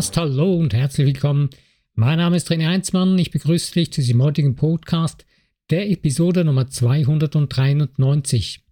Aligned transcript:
Podcast. 0.00 0.16
Hallo 0.16 0.54
und 0.54 0.72
herzlich 0.72 1.06
willkommen. 1.08 1.50
Mein 1.94 2.16
Name 2.16 2.34
ist 2.34 2.50
René 2.50 2.68
Heinzmann. 2.68 3.18
Ich 3.18 3.30
begrüße 3.30 3.74
dich 3.74 3.92
zu 3.92 4.00
diesem 4.00 4.22
heutigen 4.22 4.56
Podcast, 4.56 5.26
der 5.68 5.90
Episode 5.90 6.42
Nummer 6.42 6.68
293. 6.68 8.64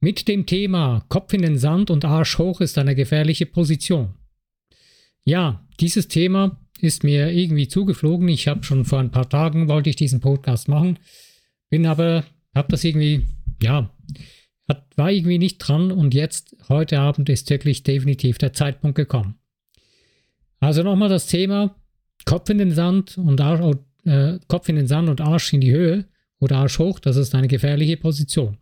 Mit 0.00 0.28
dem 0.28 0.46
Thema 0.46 1.04
Kopf 1.10 1.34
in 1.34 1.42
den 1.42 1.58
Sand 1.58 1.90
und 1.90 2.06
Arsch 2.06 2.38
hoch 2.38 2.62
ist 2.62 2.78
eine 2.78 2.94
gefährliche 2.94 3.44
Position. 3.44 4.14
Ja, 5.24 5.68
dieses 5.78 6.08
Thema 6.08 6.58
ist 6.80 7.04
mir 7.04 7.30
irgendwie 7.30 7.68
zugeflogen. 7.68 8.28
Ich 8.28 8.48
habe 8.48 8.64
schon 8.64 8.86
vor 8.86 9.00
ein 9.00 9.10
paar 9.10 9.28
Tagen 9.28 9.68
wollte 9.68 9.90
ich 9.90 9.96
diesen 9.96 10.20
Podcast 10.20 10.68
machen, 10.68 10.98
bin 11.68 11.84
aber, 11.84 12.24
habe 12.54 12.68
das 12.70 12.82
irgendwie, 12.82 13.26
ja, 13.60 13.94
war 14.96 15.12
irgendwie 15.12 15.38
nicht 15.38 15.58
dran 15.58 15.92
und 15.92 16.14
jetzt, 16.14 16.56
heute 16.70 16.98
Abend, 16.98 17.28
ist 17.28 17.50
wirklich 17.50 17.82
definitiv 17.82 18.38
der 18.38 18.54
Zeitpunkt 18.54 18.96
gekommen. 18.96 19.39
Also 20.60 20.82
nochmal 20.82 21.08
das 21.08 21.26
Thema 21.26 21.74
Kopf 22.26 22.50
in 22.50 22.58
den 22.58 22.70
Sand 22.70 23.18
und 23.18 23.40
Arsch, 23.40 23.78
äh, 24.04 24.38
Kopf 24.46 24.68
in 24.68 24.76
den 24.76 24.86
Sand 24.86 25.08
und 25.08 25.20
Arsch 25.20 25.52
in 25.52 25.60
die 25.60 25.72
Höhe 25.72 26.04
oder 26.38 26.58
Arsch 26.58 26.78
hoch, 26.78 27.00
das 27.00 27.16
ist 27.16 27.34
eine 27.34 27.48
gefährliche 27.48 27.96
Position. 27.96 28.58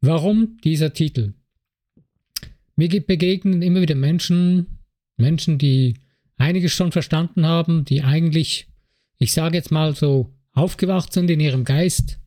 Warum 0.00 0.58
dieser 0.62 0.92
Titel? 0.92 1.32
Mir 2.76 2.88
begegnen 2.88 3.62
immer 3.62 3.80
wieder 3.80 3.94
Menschen, 3.94 4.78
Menschen, 5.16 5.58
die 5.58 5.94
einiges 6.36 6.72
schon 6.72 6.92
verstanden 6.92 7.46
haben, 7.46 7.84
die 7.84 8.02
eigentlich, 8.02 8.68
ich 9.18 9.32
sage 9.32 9.56
jetzt 9.56 9.70
mal 9.70 9.94
so, 9.94 10.34
aufgewacht 10.52 11.12
sind 11.12 11.30
in 11.30 11.40
ihrem 11.40 11.64
Geist 11.64 12.18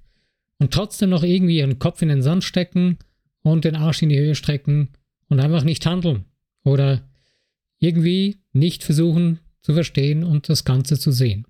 und 0.57 0.73
trotzdem 0.73 1.09
noch 1.09 1.23
irgendwie 1.23 1.57
ihren 1.57 1.79
Kopf 1.79 2.01
in 2.01 2.09
den 2.09 2.21
Sand 2.21 2.43
stecken 2.43 2.97
und 3.41 3.63
den 3.63 3.75
Arsch 3.75 4.01
in 4.01 4.09
die 4.09 4.17
Höhe 4.17 4.35
strecken 4.35 4.89
und 5.29 5.39
einfach 5.39 5.63
nicht 5.63 5.85
handeln 5.85 6.25
oder 6.63 7.06
irgendwie 7.79 8.37
nicht 8.53 8.83
versuchen 8.83 9.39
zu 9.61 9.73
verstehen 9.73 10.23
und 10.23 10.49
das 10.49 10.65
Ganze 10.65 10.97
zu 10.97 11.11
sehen. 11.11 11.45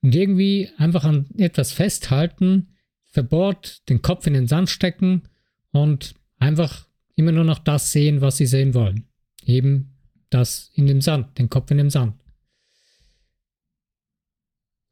Und 0.00 0.14
irgendwie 0.14 0.68
einfach 0.76 1.04
an 1.04 1.26
etwas 1.36 1.72
festhalten, 1.72 2.68
verbohrt, 3.06 3.88
den 3.88 4.02
Kopf 4.02 4.26
in 4.26 4.34
den 4.34 4.46
Sand 4.46 4.70
stecken 4.70 5.22
und 5.70 6.14
einfach 6.38 6.86
immer 7.16 7.32
nur 7.32 7.44
noch 7.44 7.58
das 7.58 7.92
sehen, 7.92 8.20
was 8.20 8.36
sie 8.36 8.46
sehen 8.46 8.74
wollen. 8.74 9.08
Eben 9.44 9.96
das 10.30 10.70
in 10.74 10.86
dem 10.86 11.00
Sand, 11.00 11.38
den 11.38 11.48
Kopf 11.48 11.70
in 11.70 11.78
dem 11.78 11.90
Sand. 11.90 12.14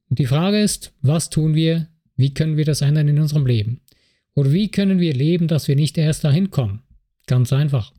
Und 0.09 0.19
die 0.19 0.27
Frage 0.27 0.61
ist, 0.61 0.93
was 1.03 1.31
tun 1.31 1.55
wir, 1.55 1.89
wie 2.17 2.33
können 2.33 2.57
wir 2.57 2.65
das 2.65 2.81
ändern 2.81 3.09
in 3.09 3.21
unserem 3.21 3.47
Leben? 3.47 3.81
Oder 4.35 4.53
wie 4.53 4.71
können 4.71 4.99
wir 4.99 5.15
leben, 5.15 5.49
dass 5.49 5.69
wir 5.69 5.77
nicht 5.77 5.99
erst 5.99 6.25
dahin 6.25 6.51
kommen? 6.51 6.83
Ganz 7.27 7.53
einfach. 7.53 7.93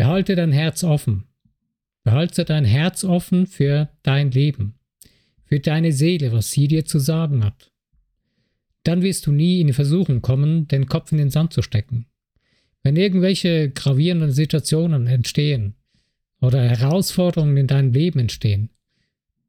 Behalte 0.00 0.34
dein 0.34 0.50
Herz 0.50 0.82
offen. 0.82 1.24
Behalte 2.04 2.46
dein 2.46 2.64
Herz 2.64 3.04
offen 3.04 3.46
für 3.46 3.90
dein 4.02 4.30
Leben, 4.30 4.76
für 5.44 5.60
deine 5.60 5.92
Seele, 5.92 6.32
was 6.32 6.50
sie 6.50 6.68
dir 6.68 6.86
zu 6.86 6.98
sagen 6.98 7.44
hat. 7.44 7.70
Dann 8.82 9.02
wirst 9.02 9.26
du 9.26 9.32
nie 9.32 9.60
in 9.60 9.66
die 9.66 9.74
Versuchung 9.74 10.22
kommen, 10.22 10.66
den 10.68 10.86
Kopf 10.86 11.12
in 11.12 11.18
den 11.18 11.28
Sand 11.28 11.52
zu 11.52 11.60
stecken. 11.60 12.06
Wenn 12.82 12.96
irgendwelche 12.96 13.68
gravierenden 13.68 14.32
Situationen 14.32 15.06
entstehen 15.06 15.74
oder 16.40 16.62
Herausforderungen 16.62 17.58
in 17.58 17.66
deinem 17.66 17.92
Leben 17.92 18.20
entstehen, 18.20 18.70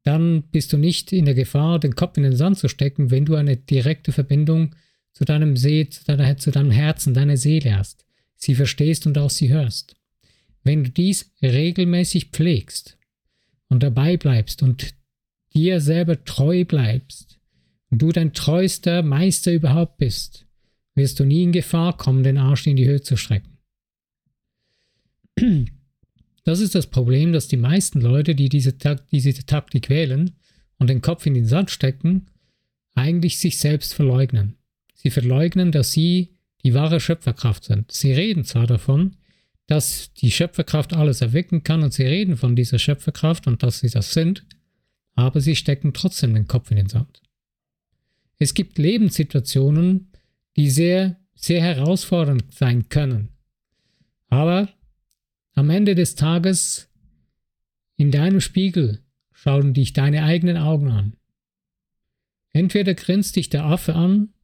dann 0.02 0.42
bist 0.50 0.70
du 0.74 0.76
nicht 0.76 1.14
in 1.14 1.24
der 1.24 1.34
Gefahr, 1.34 1.80
den 1.80 1.96
Kopf 1.96 2.18
in 2.18 2.24
den 2.24 2.36
Sand 2.36 2.58
zu 2.58 2.68
stecken, 2.68 3.10
wenn 3.10 3.24
du 3.24 3.36
eine 3.36 3.56
direkte 3.56 4.12
Verbindung 4.12 4.74
zu 5.14 5.24
deinem 5.24 5.56
See, 5.56 5.88
zu, 5.88 6.04
deiner, 6.04 6.36
zu 6.36 6.50
deinem 6.50 6.72
Herzen, 6.72 7.14
deiner 7.14 7.38
Seele 7.38 7.78
hast, 7.78 8.04
sie 8.36 8.54
verstehst 8.54 9.06
und 9.06 9.16
auch 9.16 9.30
sie 9.30 9.50
hörst. 9.50 9.96
Wenn 10.64 10.84
du 10.84 10.90
dies 10.90 11.32
regelmäßig 11.42 12.26
pflegst 12.26 12.98
und 13.68 13.82
dabei 13.82 14.16
bleibst 14.16 14.62
und 14.62 14.94
dir 15.54 15.80
selber 15.80 16.24
treu 16.24 16.64
bleibst 16.64 17.38
und 17.90 18.00
du 18.00 18.12
dein 18.12 18.32
treuster 18.32 19.02
Meister 19.02 19.52
überhaupt 19.52 19.98
bist, 19.98 20.46
wirst 20.94 21.20
du 21.20 21.24
nie 21.24 21.42
in 21.42 21.52
Gefahr 21.52 21.96
kommen, 21.96 22.22
den 22.22 22.38
Arsch 22.38 22.66
in 22.66 22.76
die 22.76 22.86
Höhe 22.86 23.02
zu 23.02 23.16
strecken. 23.16 23.58
Das 26.44 26.60
ist 26.60 26.74
das 26.74 26.88
Problem, 26.88 27.32
dass 27.32 27.48
die 27.48 27.56
meisten 27.56 28.00
Leute, 28.00 28.34
die 28.34 28.48
diese, 28.48 28.74
diese 29.12 29.46
Taktik 29.46 29.88
wählen 29.88 30.32
und 30.78 30.90
den 30.90 31.00
Kopf 31.00 31.26
in 31.26 31.34
den 31.34 31.46
Sand 31.46 31.70
stecken, 31.70 32.26
eigentlich 32.94 33.38
sich 33.38 33.58
selbst 33.58 33.94
verleugnen. 33.94 34.56
Sie 34.94 35.10
verleugnen, 35.10 35.72
dass 35.72 35.92
sie 35.92 36.34
die 36.64 36.74
wahre 36.74 37.00
Schöpferkraft 37.00 37.64
sind. 37.64 37.90
Sie 37.90 38.12
reden 38.12 38.44
zwar 38.44 38.66
davon, 38.66 39.16
dass 39.72 40.12
die 40.12 40.30
Schöpferkraft 40.30 40.92
alles 40.92 41.22
erwecken 41.22 41.62
kann 41.62 41.82
und 41.82 41.94
sie 41.94 42.02
reden 42.02 42.36
von 42.36 42.54
dieser 42.54 42.78
Schöpferkraft 42.78 43.46
und 43.46 43.62
dass 43.62 43.78
sie 43.78 43.88
das 43.88 44.12
sind, 44.12 44.44
aber 45.14 45.40
sie 45.40 45.56
stecken 45.56 45.94
trotzdem 45.94 46.34
den 46.34 46.46
Kopf 46.46 46.70
in 46.70 46.76
den 46.76 46.90
Sand. 46.90 47.22
Es 48.38 48.52
gibt 48.52 48.76
Lebenssituationen, 48.76 50.12
die 50.56 50.68
sehr, 50.68 51.18
sehr 51.34 51.62
herausfordernd 51.62 52.52
sein 52.52 52.90
können. 52.90 53.30
Aber 54.28 54.68
am 55.54 55.70
Ende 55.70 55.94
des 55.94 56.16
Tages 56.16 56.90
in 57.96 58.10
deinem 58.10 58.42
Spiegel 58.42 59.02
schauen 59.32 59.72
dich 59.72 59.94
deine 59.94 60.24
eigenen 60.24 60.58
Augen 60.58 60.90
an. 60.90 61.16
Entweder 62.52 62.92
grinst 62.92 63.36
dich 63.36 63.48
der 63.48 63.64
Affe 63.64 63.94
an, 63.94 64.34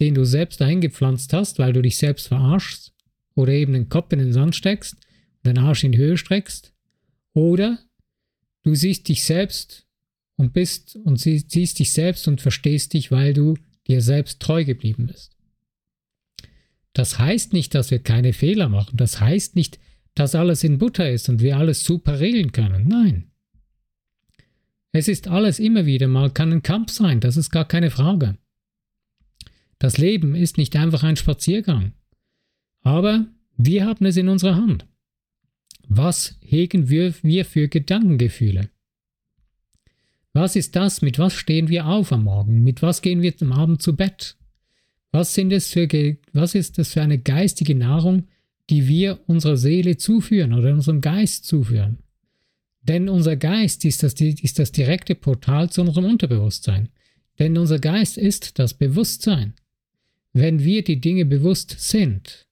den 0.00 0.14
du 0.14 0.24
selbst 0.24 0.60
dahin 0.60 0.80
gepflanzt 0.80 1.32
hast, 1.32 1.60
weil 1.60 1.72
du 1.72 1.82
dich 1.82 1.98
selbst 1.98 2.26
verarschst, 2.26 2.91
oder 3.34 3.52
eben 3.52 3.72
den 3.72 3.88
Kopf 3.88 4.12
in 4.12 4.18
den 4.18 4.32
Sand 4.32 4.54
steckst 4.54 4.94
und 4.94 5.46
den 5.46 5.58
Arsch 5.58 5.84
in 5.84 5.92
die 5.92 5.98
Höhe 5.98 6.16
streckst, 6.16 6.72
oder 7.34 7.78
du 8.62 8.74
siehst 8.74 9.08
dich 9.08 9.24
selbst 9.24 9.86
und 10.36 10.52
bist 10.52 10.96
und 10.96 11.18
siehst 11.18 11.78
dich 11.78 11.92
selbst 11.92 12.28
und 12.28 12.40
verstehst 12.40 12.92
dich, 12.92 13.10
weil 13.10 13.32
du 13.32 13.56
dir 13.86 14.02
selbst 14.02 14.40
treu 14.40 14.64
geblieben 14.64 15.06
bist. 15.06 15.36
Das 16.92 17.18
heißt 17.18 17.52
nicht, 17.52 17.74
dass 17.74 17.90
wir 17.90 18.00
keine 18.00 18.32
Fehler 18.32 18.68
machen. 18.68 18.96
Das 18.96 19.20
heißt 19.20 19.56
nicht, 19.56 19.78
dass 20.14 20.34
alles 20.34 20.62
in 20.62 20.78
Butter 20.78 21.10
ist 21.10 21.28
und 21.28 21.40
wir 21.40 21.56
alles 21.56 21.84
super 21.84 22.20
regeln 22.20 22.52
können. 22.52 22.86
Nein. 22.86 23.30
Es 24.92 25.08
ist 25.08 25.26
alles 25.26 25.58
immer 25.58 25.86
wieder 25.86 26.06
mal, 26.06 26.30
kann 26.30 26.52
ein 26.52 26.62
Kampf 26.62 26.92
sein, 26.92 27.20
das 27.20 27.38
ist 27.38 27.50
gar 27.50 27.66
keine 27.66 27.90
Frage. 27.90 28.36
Das 29.78 29.96
Leben 29.96 30.34
ist 30.34 30.58
nicht 30.58 30.76
einfach 30.76 31.02
ein 31.02 31.16
Spaziergang. 31.16 31.94
Aber 32.82 33.26
wir 33.56 33.86
haben 33.86 34.06
es 34.06 34.16
in 34.16 34.28
unserer 34.28 34.56
Hand. 34.56 34.86
Was 35.88 36.36
hegen 36.40 36.88
wir, 36.88 37.14
wir 37.22 37.44
für 37.44 37.68
Gedankengefühle? 37.68 38.70
Was 40.32 40.56
ist 40.56 40.76
das? 40.76 41.02
Mit 41.02 41.18
was 41.18 41.34
stehen 41.34 41.68
wir 41.68 41.86
auf 41.86 42.12
am 42.12 42.24
Morgen? 42.24 42.62
Mit 42.62 42.82
was 42.82 43.02
gehen 43.02 43.20
wir 43.20 43.34
am 43.40 43.52
Abend 43.52 43.82
zu 43.82 43.94
Bett? 43.94 44.36
Was, 45.10 45.34
sind 45.34 45.52
es 45.52 45.70
für, 45.70 45.86
was 46.32 46.54
ist 46.54 46.78
das 46.78 46.94
für 46.94 47.02
eine 47.02 47.18
geistige 47.18 47.74
Nahrung, 47.74 48.28
die 48.70 48.88
wir 48.88 49.20
unserer 49.26 49.56
Seele 49.56 49.98
zuführen 49.98 50.54
oder 50.54 50.72
unserem 50.72 51.00
Geist 51.00 51.44
zuführen. 51.44 51.98
Denn 52.82 53.08
unser 53.08 53.36
Geist 53.36 53.84
ist 53.84 54.02
das, 54.02 54.14
ist 54.14 54.58
das 54.58 54.72
direkte 54.72 55.14
Portal 55.14 55.70
zu 55.70 55.82
unserem 55.82 56.06
Unterbewusstsein. 56.06 56.88
Denn 57.38 57.58
unser 57.58 57.78
Geist 57.78 58.18
ist 58.18 58.58
das 58.58 58.74
Bewusstsein. 58.74 59.54
Wenn 60.32 60.64
wir 60.64 60.82
die 60.82 61.00
Dinge 61.00 61.24
bewusst 61.24 61.76
sind, 61.78 62.46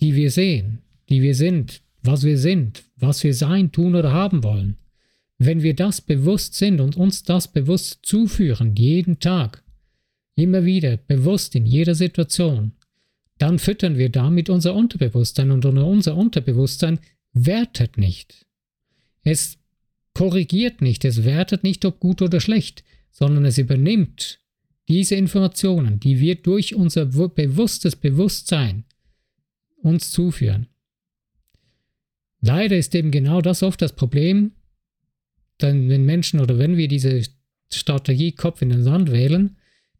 die 0.00 0.14
wir 0.14 0.30
sehen, 0.30 0.82
die 1.08 1.22
wir 1.22 1.34
sind, 1.34 1.82
was 2.02 2.24
wir 2.24 2.38
sind, 2.38 2.84
was 2.96 3.24
wir 3.24 3.34
sein, 3.34 3.72
tun 3.72 3.94
oder 3.94 4.12
haben 4.12 4.44
wollen, 4.44 4.76
wenn 5.38 5.62
wir 5.62 5.74
das 5.74 6.00
bewusst 6.00 6.54
sind 6.54 6.80
und 6.80 6.96
uns 6.96 7.22
das 7.22 7.48
bewusst 7.48 8.00
zuführen, 8.02 8.74
jeden 8.76 9.20
Tag, 9.20 9.62
immer 10.34 10.64
wieder, 10.64 10.96
bewusst 10.96 11.54
in 11.54 11.66
jeder 11.66 11.94
Situation, 11.94 12.72
dann 13.38 13.58
füttern 13.58 13.98
wir 13.98 14.10
damit 14.10 14.50
unser 14.50 14.74
Unterbewusstsein 14.74 15.50
und 15.50 15.64
unser 15.64 16.16
Unterbewusstsein 16.16 16.98
wertet 17.32 17.98
nicht. 17.98 18.46
Es 19.22 19.58
korrigiert 20.14 20.82
nicht, 20.82 21.04
es 21.04 21.24
wertet 21.24 21.62
nicht, 21.62 21.84
ob 21.84 22.00
gut 22.00 22.20
oder 22.22 22.40
schlecht, 22.40 22.82
sondern 23.10 23.44
es 23.44 23.58
übernimmt 23.58 24.40
diese 24.88 25.14
Informationen, 25.14 26.00
die 26.00 26.18
wir 26.18 26.36
durch 26.36 26.74
unser 26.74 27.06
bewusstes 27.06 27.94
Bewusstsein 27.94 28.84
uns 29.82 30.10
zuführen. 30.10 30.68
Leider 32.40 32.76
ist 32.76 32.94
eben 32.94 33.10
genau 33.10 33.40
das 33.40 33.62
oft 33.62 33.82
das 33.82 33.94
Problem, 33.94 34.52
denn 35.60 35.88
wenn 35.88 36.04
Menschen 36.04 36.40
oder 36.40 36.58
wenn 36.58 36.76
wir 36.76 36.88
diese 36.88 37.22
Strategie 37.72 38.32
Kopf 38.32 38.62
in 38.62 38.70
den 38.70 38.84
Sand 38.84 39.10
wählen, 39.10 39.56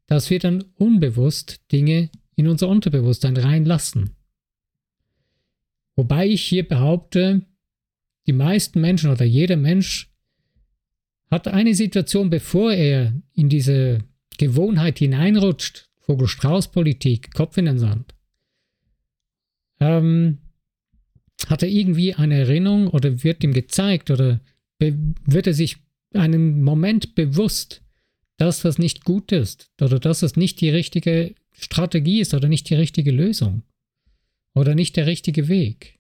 dass 0.07 0.31
wir 0.31 0.39
dann 0.39 0.65
unbewusst 0.77 1.61
Dinge 1.73 2.11
in 2.37 2.47
unser 2.47 2.69
Unterbewusstsein 2.69 3.37
reinlassen. 3.37 4.17
Wobei 5.97 6.29
ich 6.29 6.43
hier 6.43 6.67
behaupte, 6.67 7.43
die 8.27 8.33
meisten 8.33 8.81
Menschen 8.81 9.11
oder 9.11 9.25
jeder 9.25 9.57
Mensch 9.57 10.13
hat 11.31 11.49
eine 11.49 11.75
Situation, 11.75 12.31
bevor 12.31 12.73
er 12.73 13.21
in 13.35 13.49
diese 13.49 14.05
Gewohnheit 14.39 14.99
hineinrutscht, 15.01 15.91
Vogel-Strauß-Politik, 16.01 17.35
Kopf 17.35 17.59
in 17.59 17.67
den 17.67 17.79
Sand, 17.79 18.15
ähm, 19.81 20.39
hat 21.47 21.63
er 21.63 21.69
irgendwie 21.69 22.15
eine 22.15 22.39
Erinnerung 22.39 22.89
oder 22.89 23.23
wird 23.23 23.45
ihm 23.45 23.53
gezeigt 23.53 24.11
oder 24.11 24.41
wird 24.79 25.47
er 25.47 25.55
sich 25.55 25.77
einen 26.15 26.63
Moment 26.63 27.15
bewusst, 27.15 27.83
dass 28.37 28.61
das 28.61 28.79
nicht 28.79 29.05
gut 29.05 29.33
ist 29.33 29.71
oder 29.81 29.99
dass 29.99 30.21
das 30.21 30.37
nicht 30.37 30.61
die 30.61 30.71
richtige 30.71 31.35
Strategie 31.53 32.21
ist 32.21 32.35
oder 32.35 32.49
nicht 32.49 32.69
die 32.71 32.75
richtige 32.75 33.11
Lösung 33.11 33.63
oder 34.55 34.75
nicht 34.75 34.97
der 34.97 35.07
richtige 35.07 35.49
Weg. 35.49 35.99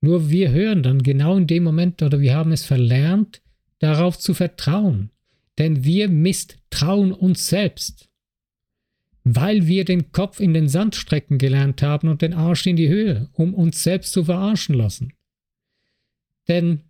Nur 0.00 0.28
wir 0.30 0.50
hören 0.50 0.82
dann 0.82 1.02
genau 1.02 1.36
in 1.36 1.46
dem 1.46 1.64
Moment 1.64 2.02
oder 2.02 2.20
wir 2.20 2.34
haben 2.34 2.52
es 2.52 2.64
verlernt, 2.64 3.40
darauf 3.78 4.18
zu 4.18 4.34
vertrauen, 4.34 5.10
denn 5.58 5.84
wir 5.84 6.08
misstrauen 6.08 7.12
uns 7.12 7.48
selbst, 7.48 8.08
weil 9.24 9.66
wir 9.66 9.84
den 9.84 10.12
Kopf 10.12 10.38
in 10.38 10.52
den 10.52 10.68
Sand 10.68 10.94
strecken 10.94 11.38
gelernt 11.38 11.82
haben 11.82 12.08
und 12.08 12.22
den 12.22 12.34
Arsch 12.34 12.66
in 12.66 12.76
die 12.76 12.88
Höhe, 12.88 13.28
um 13.32 13.54
uns 13.54 13.82
selbst 13.82 14.12
zu 14.12 14.24
verarschen 14.24 14.74
lassen. 14.74 15.14
Denn 16.46 16.82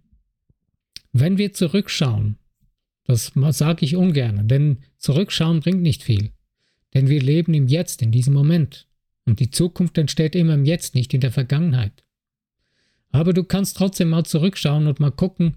wenn 1.12 1.38
wir 1.38 1.52
zurückschauen, 1.52 2.38
das 3.04 3.32
sage 3.50 3.84
ich 3.84 3.94
ungern, 3.94 4.48
denn 4.48 4.78
zurückschauen 4.98 5.60
bringt 5.60 5.82
nicht 5.82 6.02
viel. 6.02 6.32
Denn 6.92 7.08
wir 7.08 7.20
leben 7.20 7.54
im 7.54 7.68
Jetzt, 7.68 8.02
in 8.02 8.10
diesem 8.10 8.34
Moment. 8.34 8.88
Und 9.26 9.40
die 9.40 9.50
Zukunft 9.50 9.96
entsteht 9.98 10.34
immer 10.34 10.54
im 10.54 10.64
Jetzt, 10.64 10.94
nicht 10.94 11.14
in 11.14 11.20
der 11.20 11.32
Vergangenheit. 11.32 12.04
Aber 13.10 13.32
du 13.32 13.44
kannst 13.44 13.76
trotzdem 13.76 14.08
mal 14.08 14.24
zurückschauen 14.24 14.86
und 14.86 15.00
mal 15.00 15.12
gucken, 15.12 15.56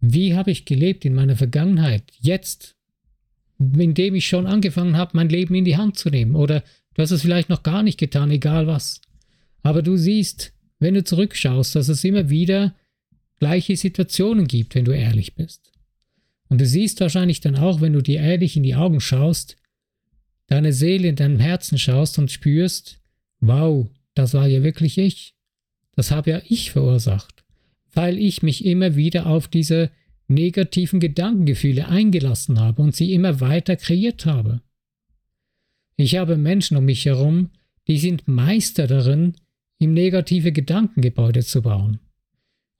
wie 0.00 0.34
habe 0.34 0.50
ich 0.50 0.64
gelebt 0.64 1.04
in 1.04 1.14
meiner 1.14 1.36
Vergangenheit, 1.36 2.12
jetzt, 2.20 2.76
indem 3.58 4.14
ich 4.14 4.28
schon 4.28 4.46
angefangen 4.46 4.96
habe, 4.96 5.12
mein 5.14 5.28
Leben 5.28 5.54
in 5.54 5.64
die 5.64 5.76
Hand 5.76 5.98
zu 5.98 6.10
nehmen. 6.10 6.36
Oder 6.36 6.62
du 6.94 7.02
hast 7.02 7.10
es 7.10 7.22
vielleicht 7.22 7.48
noch 7.48 7.62
gar 7.62 7.82
nicht 7.82 7.98
getan, 7.98 8.30
egal 8.30 8.66
was. 8.66 9.00
Aber 9.62 9.82
du 9.82 9.96
siehst, 9.96 10.52
wenn 10.78 10.94
du 10.94 11.02
zurückschaust, 11.02 11.74
dass 11.74 11.88
es 11.88 12.04
immer 12.04 12.30
wieder 12.30 12.74
gleiche 13.40 13.76
Situationen 13.76 14.46
gibt, 14.46 14.74
wenn 14.74 14.84
du 14.84 14.92
ehrlich 14.92 15.34
bist. 15.34 15.72
Und 16.48 16.60
du 16.60 16.66
siehst 16.66 17.00
wahrscheinlich 17.00 17.40
dann 17.40 17.56
auch, 17.56 17.80
wenn 17.80 17.92
du 17.92 18.00
dir 18.00 18.20
ehrlich 18.20 18.56
in 18.56 18.62
die 18.62 18.74
Augen 18.74 19.00
schaust, 19.00 19.56
deine 20.46 20.72
Seele 20.72 21.08
in 21.08 21.16
deinem 21.16 21.40
Herzen 21.40 21.78
schaust 21.78 22.18
und 22.18 22.30
spürst, 22.30 23.00
wow, 23.40 23.86
das 24.14 24.34
war 24.34 24.46
ja 24.46 24.62
wirklich 24.62 24.98
ich. 24.98 25.34
Das 25.94 26.10
habe 26.10 26.30
ja 26.30 26.42
ich 26.48 26.70
verursacht, 26.70 27.44
weil 27.92 28.18
ich 28.18 28.42
mich 28.42 28.64
immer 28.64 28.96
wieder 28.96 29.26
auf 29.26 29.48
diese 29.48 29.90
negativen 30.28 31.00
Gedankengefühle 31.00 31.88
eingelassen 31.88 32.60
habe 32.60 32.82
und 32.82 32.94
sie 32.94 33.12
immer 33.14 33.40
weiter 33.40 33.76
kreiert 33.76 34.26
habe. 34.26 34.60
Ich 35.96 36.16
habe 36.16 36.36
Menschen 36.36 36.76
um 36.76 36.84
mich 36.84 37.06
herum, 37.06 37.50
die 37.88 37.98
sind 37.98 38.28
Meister 38.28 38.86
darin, 38.86 39.34
ihm 39.78 39.94
negative 39.94 40.52
Gedankengebäude 40.52 41.42
zu 41.42 41.62
bauen. 41.62 41.98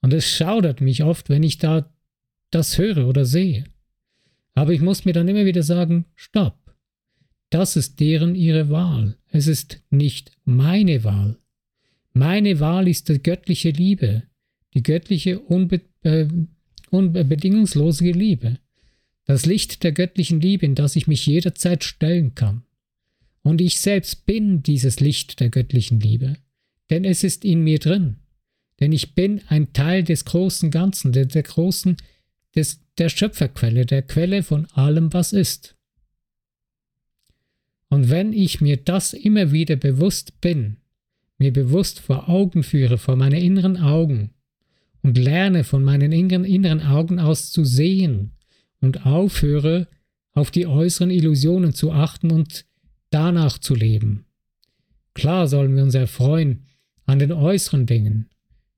Und 0.01 0.13
es 0.13 0.29
schaudert 0.29 0.79
mich 0.79 1.03
oft, 1.03 1.29
wenn 1.29 1.43
ich 1.43 1.57
da 1.57 1.91
das 2.51 2.77
höre 2.77 3.07
oder 3.07 3.25
sehe. 3.25 3.65
Aber 4.53 4.73
ich 4.73 4.81
muss 4.81 5.05
mir 5.05 5.13
dann 5.13 5.27
immer 5.27 5.45
wieder 5.45 5.63
sagen, 5.63 6.05
stopp. 6.15 6.57
Das 7.49 7.75
ist 7.75 7.99
deren 7.99 8.35
ihre 8.35 8.69
Wahl. 8.69 9.17
Es 9.31 9.47
ist 9.47 9.81
nicht 9.89 10.31
meine 10.45 11.03
Wahl. 11.03 11.37
Meine 12.13 12.59
Wahl 12.59 12.87
ist 12.87 13.09
die 13.09 13.21
göttliche 13.21 13.71
Liebe, 13.71 14.23
die 14.73 14.83
göttliche 14.83 15.39
unbe 15.39 15.81
äh, 16.03 16.27
unbedingungslose 16.91 18.11
Liebe, 18.11 18.59
das 19.25 19.45
Licht 19.45 19.83
der 19.83 19.91
göttlichen 19.91 20.41
Liebe, 20.41 20.65
in 20.65 20.75
das 20.75 20.95
ich 20.95 21.07
mich 21.07 21.25
jederzeit 21.25 21.83
stellen 21.83 22.35
kann. 22.35 22.63
Und 23.41 23.61
ich 23.61 23.79
selbst 23.79 24.25
bin 24.25 24.63
dieses 24.63 24.99
Licht 24.99 25.39
der 25.39 25.49
göttlichen 25.49 25.99
Liebe, 25.99 26.37
denn 26.89 27.05
es 27.05 27.23
ist 27.23 27.45
in 27.45 27.63
mir 27.63 27.79
drin. 27.79 28.17
Denn 28.79 28.91
ich 28.91 29.13
bin 29.13 29.41
ein 29.47 29.73
Teil 29.73 30.03
des 30.03 30.25
großen 30.25 30.71
Ganzen, 30.71 31.11
der, 31.11 31.25
der 31.25 31.43
großen, 31.43 31.97
des, 32.55 32.81
der 32.97 33.09
Schöpferquelle, 33.09 33.85
der 33.85 34.01
Quelle 34.01 34.43
von 34.43 34.65
allem, 34.67 35.13
was 35.13 35.33
ist. 35.33 35.75
Und 37.89 38.09
wenn 38.09 38.33
ich 38.33 38.61
mir 38.61 38.77
das 38.77 39.13
immer 39.13 39.51
wieder 39.51 39.75
bewusst 39.75 40.41
bin, 40.41 40.77
mir 41.37 41.51
bewusst 41.51 41.99
vor 41.99 42.29
Augen 42.29 42.63
führe, 42.63 42.97
vor 42.97 43.15
meine 43.15 43.39
inneren 43.41 43.77
Augen 43.77 44.31
und 45.01 45.17
lerne 45.17 45.63
von 45.63 45.83
meinen 45.83 46.11
inneren, 46.11 46.81
Augen 46.81 47.19
aus 47.19 47.51
zu 47.51 47.63
sehen 47.63 48.31
und 48.81 49.05
aufhöre, 49.05 49.87
auf 50.33 50.51
die 50.51 50.67
äußeren 50.67 51.09
Illusionen 51.09 51.73
zu 51.73 51.91
achten 51.91 52.31
und 52.31 52.65
danach 53.09 53.57
zu 53.57 53.75
leben. 53.75 54.25
Klar 55.13 55.47
sollen 55.47 55.75
wir 55.75 55.83
uns 55.83 55.95
erfreuen 55.95 56.65
an 57.05 57.19
den 57.19 57.31
äußeren 57.31 57.85
Dingen, 57.85 58.29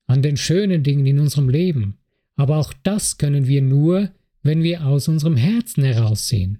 an 0.07 0.21
den 0.21 0.37
schönen 0.37 0.83
Dingen 0.83 1.05
in 1.05 1.19
unserem 1.19 1.49
Leben, 1.49 1.97
aber 2.35 2.57
auch 2.57 2.73
das 2.83 3.17
können 3.17 3.47
wir 3.47 3.61
nur, 3.61 4.09
wenn 4.41 4.63
wir 4.63 4.85
aus 4.85 5.07
unserem 5.07 5.35
Herzen 5.35 5.83
heraussehen. 5.83 6.59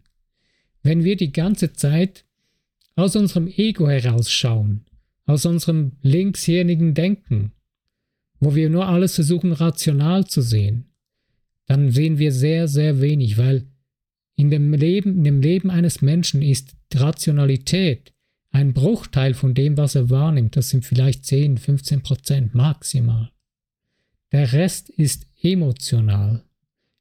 Wenn 0.83 1.03
wir 1.03 1.15
die 1.15 1.31
ganze 1.31 1.73
Zeit 1.73 2.25
aus 2.95 3.15
unserem 3.15 3.47
Ego 3.47 3.87
herausschauen, 3.87 4.85
aus 5.25 5.45
unserem 5.45 5.93
linkshirnigen 6.01 6.93
Denken, 6.93 7.53
wo 8.41 8.55
wir 8.55 8.69
nur 8.69 8.87
alles 8.87 9.15
versuchen 9.15 9.53
rational 9.53 10.25
zu 10.25 10.41
sehen, 10.41 10.89
dann 11.67 11.91
sehen 11.91 12.17
wir 12.17 12.33
sehr, 12.33 12.67
sehr 12.67 12.99
wenig, 12.99 13.37
weil 13.37 13.67
in 14.35 14.49
dem 14.49 14.73
Leben, 14.73 15.19
in 15.19 15.23
dem 15.23 15.41
Leben 15.41 15.69
eines 15.69 16.01
Menschen 16.01 16.41
ist 16.41 16.75
Rationalität 16.93 18.11
ein 18.49 18.73
Bruchteil 18.73 19.33
von 19.33 19.53
dem, 19.53 19.77
was 19.77 19.95
er 19.95 20.09
wahrnimmt. 20.09 20.57
Das 20.57 20.69
sind 20.69 20.85
vielleicht 20.85 21.25
10, 21.25 21.57
15 21.57 22.01
Prozent 22.01 22.55
maximal. 22.55 23.31
Der 24.31 24.51
Rest 24.51 24.89
ist 24.89 25.27
emotional, 25.41 26.43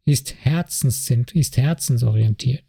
ist, 0.04 0.34
Herzens, 0.44 1.10
ist 1.32 1.56
herzensorientiert. 1.56 2.64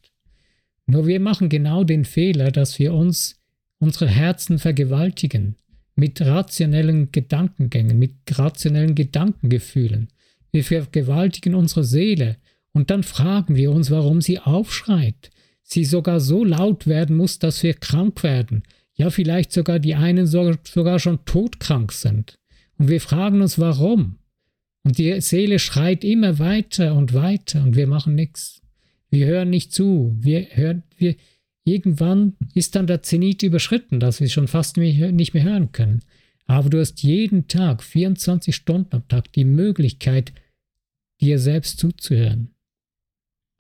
Nur 0.86 1.08
wir 1.08 1.20
machen 1.20 1.50
genau 1.50 1.84
den 1.84 2.06
Fehler, 2.06 2.52
dass 2.52 2.80
wir 2.80 2.94
uns 2.94 3.40
unsere 3.80 4.08
Herzen 4.08 4.60
vergewaltigen 4.60 5.56
mit 6.02 6.20
rationellen 6.20 7.12
Gedankengängen, 7.12 8.00
mit 8.00 8.16
rationellen 8.32 8.96
Gedankengefühlen. 8.96 10.08
Wir 10.52 10.64
vergewaltigen 10.64 11.54
unsere 11.54 11.84
Seele 11.84 12.38
und 12.74 12.90
dann 12.90 13.04
fragen 13.04 13.56
wir 13.56 13.72
uns, 13.72 13.92
warum 13.92 14.20
sie 14.20 14.40
aufschreit, 14.40 15.30
sie 15.62 15.86
sogar 15.86 16.20
so 16.20 16.44
laut 16.44 16.88
werden 16.88 17.16
muss, 17.16 17.38
dass 17.38 17.62
wir 17.62 17.76
krank 17.76 18.24
werden, 18.24 18.64
ja 18.96 19.12
vielleicht 19.12 19.52
sogar 19.52 19.78
die 19.78 19.94
einen 19.94 20.26
sogar 20.26 20.98
schon 20.98 21.24
todkrank 21.26 21.92
sind. 21.92 22.40
Und 22.80 22.90
wir 22.90 23.00
fragen 23.00 23.40
uns, 23.44 23.60
warum? 23.60 24.18
Und 24.84 24.98
die 24.98 25.22
Seele 25.22 25.60
schreit 25.60 26.04
immer 26.04 26.40
weiter 26.40 26.96
und 26.96 27.14
weiter 27.14 27.62
und 27.62 27.76
wir 27.76 27.86
machen 27.86 28.16
nichts. 28.16 28.64
Wir 29.12 29.28
hören 29.28 29.52
nicht 29.52 29.72
zu. 29.72 30.16
Wir 30.20 30.48
hören, 30.50 30.82
wir, 30.98 31.14
irgendwann 31.64 32.36
ist 32.54 32.76
dann 32.76 32.88
der 32.88 33.04
Zenit 33.04 33.44
überschritten, 33.44 34.00
dass 34.00 34.20
wir 34.20 34.30
schon 34.30 34.48
fast 34.48 34.78
nicht 34.78 35.34
mehr 35.34 35.44
hören 35.44 35.72
können. 35.72 36.02
Aber 36.46 36.70
du 36.70 36.80
hast 36.80 37.04
jeden 37.04 37.48
Tag, 37.48 37.84
24 37.84 38.56
Stunden 38.56 38.96
am 38.96 39.08
Tag, 39.08 39.32
die 39.34 39.46
Möglichkeit, 39.46 40.34
dir 41.22 41.40
selbst 41.40 41.80
zuzuhören. 41.80 42.54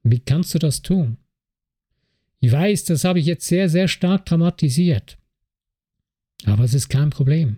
Wie 0.03 0.19
kannst 0.19 0.53
du 0.53 0.59
das 0.59 0.81
tun? 0.81 1.17
Ich 2.39 2.51
weiß, 2.51 2.85
das 2.85 3.03
habe 3.03 3.19
ich 3.19 3.27
jetzt 3.27 3.47
sehr, 3.47 3.69
sehr 3.69 3.87
stark 3.87 4.25
dramatisiert. 4.25 5.17
Aber 6.45 6.63
es 6.63 6.73
ist 6.73 6.89
kein 6.89 7.11
Problem. 7.11 7.57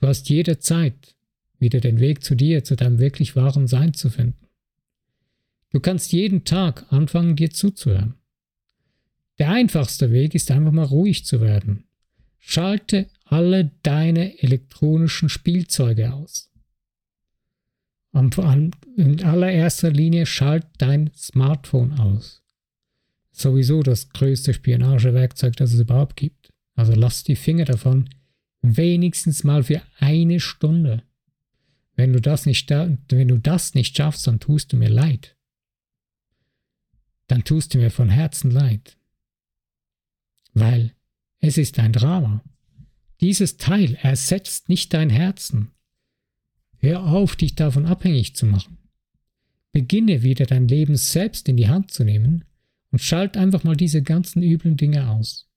Du 0.00 0.08
hast 0.08 0.30
jederzeit 0.30 1.14
wieder 1.58 1.80
den 1.80 2.00
Weg 2.00 2.24
zu 2.24 2.34
dir, 2.34 2.64
zu 2.64 2.74
deinem 2.74 2.98
wirklich 2.98 3.36
wahren 3.36 3.66
Sein 3.66 3.92
zu 3.92 4.08
finden. 4.08 4.48
Du 5.70 5.80
kannst 5.80 6.12
jeden 6.12 6.44
Tag 6.44 6.86
anfangen, 6.90 7.36
dir 7.36 7.50
zuzuhören. 7.50 8.14
Der 9.38 9.50
einfachste 9.50 10.12
Weg 10.12 10.34
ist 10.34 10.50
einfach 10.50 10.72
mal 10.72 10.84
ruhig 10.84 11.24
zu 11.24 11.40
werden. 11.40 11.84
Schalte 12.38 13.08
alle 13.24 13.72
deine 13.82 14.42
elektronischen 14.42 15.28
Spielzeuge 15.28 16.12
aus. 16.12 16.50
in 18.96 19.24
allererster 19.24 19.90
Linie 19.90 20.26
schalt 20.26 20.66
dein 20.78 21.10
Smartphone 21.14 21.98
aus. 21.98 22.42
Sowieso 23.32 23.82
das 23.82 24.10
größte 24.10 24.54
Spionagewerkzeug, 24.54 25.56
das 25.56 25.72
es 25.72 25.80
überhaupt 25.80 26.14
gibt. 26.14 26.50
Also 26.76 26.92
lass 26.94 27.24
die 27.24 27.34
Finger 27.34 27.64
davon, 27.64 28.08
wenigstens 28.62 29.42
mal 29.42 29.64
für 29.64 29.82
eine 29.98 30.38
Stunde. 30.38 31.02
Wenn 31.96 32.12
du 32.12 32.20
das 32.20 32.46
nicht, 32.46 32.70
wenn 32.70 33.28
du 33.28 33.38
das 33.38 33.74
nicht 33.74 33.96
schaffst, 33.96 34.26
dann 34.28 34.38
tust 34.38 34.72
du 34.72 34.76
mir 34.76 34.90
leid. 34.90 35.36
Dann 37.26 37.42
tust 37.42 37.74
du 37.74 37.78
mir 37.78 37.90
von 37.90 38.08
Herzen 38.08 38.50
leid. 38.52 38.96
Weil 40.54 40.94
es 41.40 41.58
ist 41.58 41.78
ein 41.78 41.92
Drama. 41.92 42.42
Dieses 43.20 43.58
Teil 43.58 43.96
ersetzt 44.00 44.68
nicht 44.68 44.94
dein 44.94 45.10
Herzen. 45.10 45.72
Hör 46.78 47.04
auf, 47.04 47.36
dich 47.36 47.54
davon 47.54 47.86
abhängig 47.86 48.34
zu 48.34 48.46
machen. 48.46 48.78
Beginne 49.72 50.22
wieder 50.22 50.46
dein 50.46 50.68
Leben 50.68 50.96
selbst 50.96 51.48
in 51.48 51.56
die 51.56 51.68
Hand 51.68 51.90
zu 51.90 52.04
nehmen 52.04 52.44
und 52.90 53.00
schalt 53.00 53.36
einfach 53.36 53.64
mal 53.64 53.76
diese 53.76 54.02
ganzen 54.02 54.42
üblen 54.42 54.76
Dinge 54.76 55.10
aus. 55.10 55.50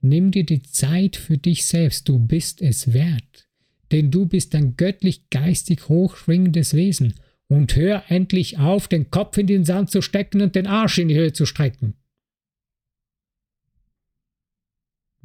Nimm 0.00 0.30
dir 0.30 0.44
die 0.44 0.62
Zeit 0.62 1.16
für 1.16 1.38
dich 1.38 1.64
selbst, 1.64 2.08
du 2.08 2.18
bist 2.18 2.62
es 2.62 2.92
wert. 2.92 3.48
denn 3.90 4.10
du 4.10 4.26
bist 4.26 4.54
ein 4.54 4.76
göttlich 4.76 5.30
geistig 5.30 5.88
hochschwingendes 5.88 6.74
Wesen. 6.74 7.14
Und 7.48 7.74
hör 7.76 8.04
endlich 8.08 8.58
auf, 8.58 8.88
den 8.88 9.10
Kopf 9.10 9.38
in 9.38 9.46
den 9.46 9.64
Sand 9.64 9.90
zu 9.90 10.02
stecken 10.02 10.42
und 10.42 10.54
den 10.54 10.66
Arsch 10.66 10.98
in 10.98 11.08
die 11.08 11.16
Höhe 11.16 11.32
zu 11.32 11.46
strecken. 11.46 11.94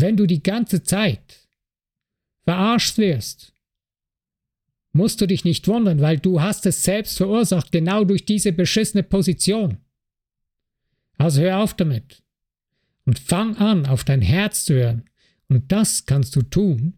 Wenn 0.03 0.17
du 0.17 0.25
die 0.25 0.43
ganze 0.43 0.83
Zeit 0.83 1.47
verarscht 2.43 2.97
wirst, 2.97 3.53
musst 4.91 5.21
du 5.21 5.27
dich 5.27 5.45
nicht 5.45 5.65
wundern, 5.69 6.01
weil 6.01 6.19
du 6.19 6.41
hast 6.41 6.65
es 6.65 6.83
selbst 6.83 7.15
verursacht, 7.15 7.71
genau 7.71 8.03
durch 8.03 8.25
diese 8.25 8.51
beschissene 8.51 9.03
Position. 9.03 9.77
Also 11.17 11.39
hör 11.39 11.59
auf 11.59 11.73
damit 11.73 12.21
und 13.05 13.17
fang 13.17 13.55
an, 13.55 13.85
auf 13.85 14.03
dein 14.03 14.21
Herz 14.21 14.65
zu 14.65 14.73
hören. 14.73 15.03
Und 15.47 15.71
das 15.71 16.05
kannst 16.05 16.35
du 16.35 16.41
tun, 16.41 16.97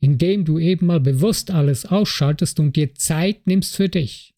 indem 0.00 0.44
du 0.44 0.58
eben 0.58 0.86
mal 0.86 0.98
bewusst 0.98 1.52
alles 1.52 1.86
ausschaltest 1.86 2.58
und 2.58 2.74
dir 2.74 2.96
Zeit 2.96 3.46
nimmst 3.46 3.76
für 3.76 3.88
dich. 3.88 4.34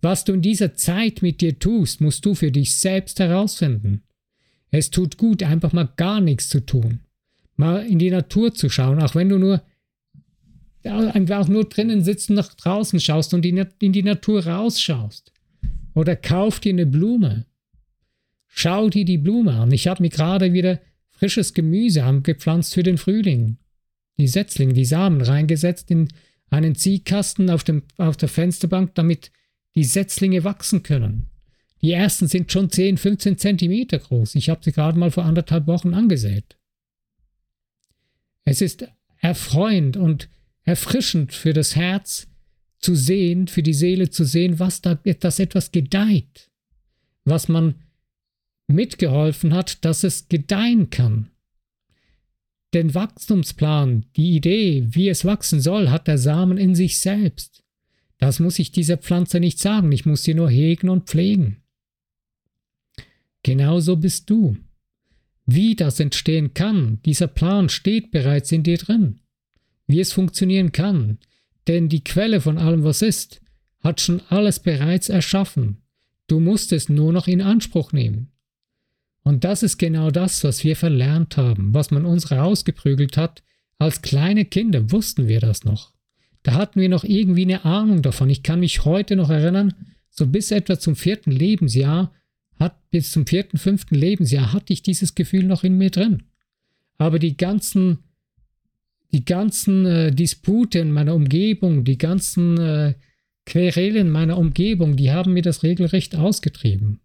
Was 0.00 0.24
du 0.24 0.32
in 0.32 0.42
dieser 0.42 0.74
Zeit 0.74 1.22
mit 1.22 1.40
dir 1.40 1.56
tust, 1.56 2.00
musst 2.00 2.26
du 2.26 2.34
für 2.34 2.50
dich 2.50 2.74
selbst 2.74 3.20
herausfinden. 3.20 4.02
Es 4.72 4.90
tut 4.90 5.16
gut, 5.16 5.44
einfach 5.44 5.72
mal 5.72 5.92
gar 5.96 6.20
nichts 6.20 6.48
zu 6.48 6.66
tun. 6.66 7.04
Mal 7.60 7.86
in 7.86 7.98
die 7.98 8.10
Natur 8.10 8.52
zu 8.54 8.68
schauen, 8.68 9.00
auch 9.00 9.14
wenn 9.14 9.28
du 9.28 9.38
nur 9.38 9.62
einfach 10.82 11.46
nur 11.46 11.64
drinnen 11.64 12.02
sitzt 12.02 12.30
und 12.30 12.36
nach 12.36 12.54
draußen 12.54 12.98
schaust 13.00 13.34
und 13.34 13.44
in 13.44 13.92
die 13.92 14.02
Natur 14.02 14.46
rausschaust. 14.46 15.32
Oder 15.94 16.16
kauf 16.16 16.58
dir 16.60 16.72
eine 16.72 16.86
Blume. 16.86 17.46
Schau 18.46 18.88
dir 18.88 19.04
die 19.04 19.18
Blume 19.18 19.52
an. 19.52 19.72
Ich 19.72 19.86
habe 19.86 20.02
mir 20.02 20.08
gerade 20.08 20.52
wieder 20.52 20.80
frisches 21.10 21.54
Gemüse 21.54 22.02
angepflanzt 22.02 22.74
für 22.74 22.82
den 22.82 22.98
Frühling 22.98 23.58
die 24.20 24.28
Setzlinge, 24.28 24.74
die 24.74 24.84
Samen 24.84 25.20
reingesetzt 25.20 25.90
in 25.90 26.08
einen 26.50 26.74
Ziehkasten 26.74 27.50
auf, 27.50 27.64
dem, 27.64 27.82
auf 27.96 28.16
der 28.16 28.28
Fensterbank, 28.28 28.94
damit 28.94 29.32
die 29.74 29.84
Setzlinge 29.84 30.44
wachsen 30.44 30.82
können. 30.82 31.26
Die 31.82 31.92
ersten 31.92 32.28
sind 32.28 32.52
schon 32.52 32.70
10, 32.70 32.98
15 32.98 33.38
Zentimeter 33.38 33.98
groß. 33.98 34.34
Ich 34.34 34.50
habe 34.50 34.60
sie 34.62 34.72
gerade 34.72 34.98
mal 34.98 35.10
vor 35.10 35.24
anderthalb 35.24 35.66
Wochen 35.66 35.94
angesät. 35.94 36.56
Es 38.44 38.60
ist 38.60 38.86
erfreuend 39.18 39.96
und 39.96 40.28
erfrischend 40.64 41.32
für 41.32 41.52
das 41.52 41.76
Herz 41.76 42.28
zu 42.78 42.94
sehen, 42.94 43.46
für 43.48 43.62
die 43.62 43.74
Seele 43.74 44.10
zu 44.10 44.24
sehen, 44.24 44.58
was 44.58 44.80
da, 44.80 44.94
dass 44.94 45.38
etwas 45.38 45.72
gedeiht, 45.72 46.50
was 47.24 47.48
man 47.48 47.74
mitgeholfen 48.66 49.52
hat, 49.52 49.84
dass 49.84 50.04
es 50.04 50.28
gedeihen 50.28 50.90
kann. 50.90 51.30
Den 52.72 52.94
Wachstumsplan, 52.94 54.06
die 54.16 54.36
Idee, 54.36 54.86
wie 54.90 55.08
es 55.08 55.24
wachsen 55.24 55.60
soll, 55.60 55.90
hat 55.90 56.06
der 56.06 56.18
Samen 56.18 56.56
in 56.56 56.74
sich 56.74 57.00
selbst. 57.00 57.64
Das 58.18 58.38
muss 58.38 58.58
ich 58.58 58.70
dieser 58.70 58.96
Pflanze 58.96 59.40
nicht 59.40 59.58
sagen, 59.58 59.90
ich 59.92 60.06
muss 60.06 60.22
sie 60.22 60.34
nur 60.34 60.48
hegen 60.48 60.88
und 60.88 61.08
pflegen. 61.08 61.62
Genauso 63.42 63.96
bist 63.96 64.30
du. 64.30 64.56
Wie 65.52 65.74
das 65.74 65.98
entstehen 65.98 66.54
kann, 66.54 67.00
dieser 67.04 67.26
Plan 67.26 67.68
steht 67.70 68.12
bereits 68.12 68.52
in 68.52 68.62
dir 68.62 68.78
drin. 68.78 69.18
Wie 69.88 69.98
es 69.98 70.12
funktionieren 70.12 70.70
kann, 70.70 71.18
denn 71.66 71.88
die 71.88 72.04
Quelle 72.04 72.40
von 72.40 72.56
allem, 72.56 72.84
was 72.84 73.02
ist, 73.02 73.40
hat 73.80 74.00
schon 74.00 74.22
alles 74.28 74.60
bereits 74.60 75.08
erschaffen. 75.08 75.78
Du 76.28 76.38
musst 76.38 76.72
es 76.72 76.88
nur 76.88 77.12
noch 77.12 77.26
in 77.26 77.40
Anspruch 77.40 77.92
nehmen. 77.92 78.30
Und 79.24 79.42
das 79.42 79.64
ist 79.64 79.78
genau 79.78 80.12
das, 80.12 80.44
was 80.44 80.62
wir 80.62 80.76
verlernt 80.76 81.36
haben, 81.36 81.74
was 81.74 81.90
man 81.90 82.06
uns 82.06 82.30
rausgeprügelt 82.30 83.16
hat. 83.16 83.42
Als 83.76 84.02
kleine 84.02 84.44
Kinder 84.44 84.92
wussten 84.92 85.26
wir 85.26 85.40
das 85.40 85.64
noch. 85.64 85.92
Da 86.44 86.54
hatten 86.54 86.80
wir 86.80 86.88
noch 86.88 87.02
irgendwie 87.02 87.42
eine 87.42 87.64
Ahnung 87.64 88.02
davon. 88.02 88.30
Ich 88.30 88.44
kann 88.44 88.60
mich 88.60 88.84
heute 88.84 89.16
noch 89.16 89.30
erinnern, 89.30 89.74
so 90.10 90.28
bis 90.28 90.52
etwa 90.52 90.78
zum 90.78 90.94
vierten 90.94 91.32
Lebensjahr, 91.32 92.12
hat, 92.60 92.90
bis 92.90 93.10
zum 93.10 93.26
vierten, 93.26 93.58
fünften 93.58 93.94
Lebensjahr 93.94 94.52
hatte 94.52 94.72
ich 94.72 94.82
dieses 94.82 95.14
Gefühl 95.14 95.44
noch 95.44 95.64
in 95.64 95.78
mir 95.78 95.90
drin. 95.90 96.22
Aber 96.98 97.18
die 97.18 97.36
ganzen, 97.36 98.00
die 99.12 99.24
ganzen 99.24 99.86
äh, 99.86 100.12
Dispute 100.12 100.78
in 100.78 100.92
meiner 100.92 101.14
Umgebung, 101.14 101.84
die 101.84 101.98
ganzen 101.98 102.58
äh, 102.58 102.94
Querelen 103.46 104.10
meiner 104.10 104.38
Umgebung, 104.38 104.96
die 104.96 105.10
haben 105.10 105.32
mir 105.32 105.42
das 105.42 105.62
regelrecht 105.62 106.14
ausgetrieben. 106.14 107.00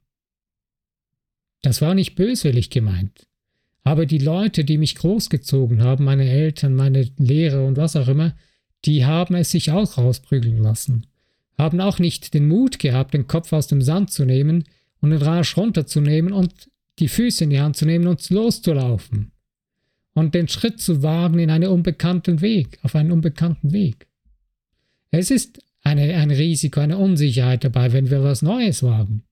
Das 1.61 1.81
war 1.81 1.95
nicht 1.95 2.15
böswillig 2.15 2.69
gemeint. 2.69 3.25
Aber 3.83 4.05
die 4.05 4.19
Leute, 4.19 4.65
die 4.65 4.77
mich 4.77 4.95
großgezogen 4.95 5.81
haben, 5.81 6.03
meine 6.03 6.29
Eltern, 6.29 6.75
meine 6.75 7.09
Lehrer 7.17 7.65
und 7.65 7.77
was 7.77 7.95
auch 7.95 8.07
immer, 8.07 8.35
die 8.83 9.05
haben 9.05 9.35
es 9.35 9.51
sich 9.51 9.71
auch 9.71 9.97
rausprügeln 9.97 10.57
lassen. 10.57 11.07
Haben 11.57 11.79
auch 11.79 11.99
nicht 11.99 12.33
den 12.33 12.47
Mut 12.47 12.79
gehabt, 12.79 13.13
den 13.13 13.27
Kopf 13.27 13.53
aus 13.53 13.67
dem 13.67 13.81
Sand 13.81 14.11
zu 14.11 14.25
nehmen 14.25 14.65
und 15.05 15.11
den 15.11 15.21
Rasch 15.21 15.55
runterzunehmen 15.55 16.33
und 16.33 16.67
die 16.97 17.07
Füße 17.07 17.43
in 17.43 17.51
die 17.51 17.59
Hand 17.59 17.77
zu 17.77 17.85
nehmen 17.85 18.07
und 18.07 18.27
loszulaufen. 18.31 19.31
Und 20.13 20.33
den 20.33 20.47
Schritt 20.47 20.81
zu 20.81 21.03
wagen 21.03 21.37
in 21.37 21.51
einen 21.51 21.69
unbekannten 21.69 22.41
Weg, 22.41 22.79
auf 22.81 22.95
einen 22.95 23.11
unbekannten 23.11 23.71
Weg. 23.71 24.07
Es 25.11 25.29
ist 25.29 25.59
eine, 25.83 26.15
ein 26.15 26.31
Risiko, 26.31 26.79
eine 26.79 26.97
Unsicherheit 26.97 27.63
dabei, 27.63 27.93
wenn 27.93 28.09
wir 28.09 28.23
was 28.23 28.41
Neues 28.41 28.81
wagen. 28.81 29.23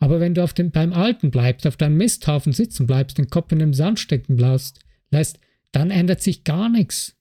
Aber 0.00 0.18
wenn 0.18 0.34
du 0.34 0.42
auf 0.42 0.52
den, 0.52 0.72
beim 0.72 0.92
Alten 0.92 1.30
bleibst, 1.30 1.66
auf 1.66 1.76
deinem 1.76 1.96
Misthaufen 1.96 2.52
sitzen 2.52 2.88
bleibst, 2.88 3.16
den 3.16 3.30
Kopf 3.30 3.52
in 3.52 3.60
den 3.60 3.72
Sand 3.72 4.00
stecken 4.00 4.36
lässt, 4.36 4.80
lässt, 5.10 5.38
dann 5.70 5.92
ändert 5.92 6.22
sich 6.22 6.42
gar 6.42 6.68
nichts. 6.68 7.14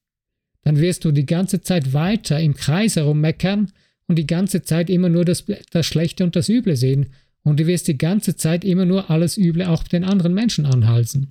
Dann 0.63 0.79
wirst 0.79 1.05
du 1.05 1.11
die 1.11 1.27
ganze 1.27 1.61
Zeit 1.61 1.93
weiter 1.93 2.39
im 2.39 2.55
Kreis 2.55 2.95
herummeckern 2.95 3.71
und 4.07 4.17
die 4.17 4.25
ganze 4.25 4.63
Zeit 4.63 4.89
immer 4.89 5.09
nur 5.09 5.25
das, 5.25 5.45
das 5.69 5.85
Schlechte 5.85 6.23
und 6.23 6.35
das 6.35 6.49
Üble 6.49 6.75
sehen. 6.75 7.13
Und 7.43 7.59
du 7.59 7.67
wirst 7.67 7.87
die 7.87 7.97
ganze 7.97 8.35
Zeit 8.35 8.63
immer 8.63 8.85
nur 8.85 9.09
alles 9.09 9.37
Üble 9.37 9.67
auch 9.67 9.83
den 9.83 10.03
anderen 10.03 10.33
Menschen 10.33 10.65
anhalsen. 10.65 11.27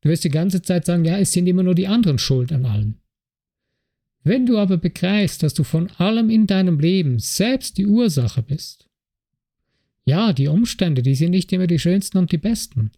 Du 0.00 0.08
wirst 0.08 0.24
die 0.24 0.30
ganze 0.30 0.62
Zeit 0.62 0.84
sagen, 0.84 1.04
ja, 1.04 1.16
es 1.18 1.32
sind 1.32 1.46
immer 1.46 1.62
nur 1.62 1.74
die 1.74 1.86
anderen 1.86 2.18
schuld 2.18 2.52
an 2.52 2.66
allem. 2.66 2.96
Wenn 4.22 4.46
du 4.46 4.58
aber 4.58 4.78
begreifst, 4.78 5.42
dass 5.42 5.54
du 5.54 5.64
von 5.64 5.90
allem 5.98 6.30
in 6.30 6.46
deinem 6.46 6.80
Leben 6.80 7.18
selbst 7.18 7.78
die 7.78 7.86
Ursache 7.86 8.42
bist, 8.42 8.88
ja, 10.06 10.32
die 10.32 10.48
Umstände, 10.48 11.02
die 11.02 11.14
sind 11.14 11.30
nicht 11.30 11.52
immer 11.52 11.66
die 11.66 11.78
schönsten 11.78 12.18
und 12.18 12.32
die 12.32 12.38
besten. 12.38 12.90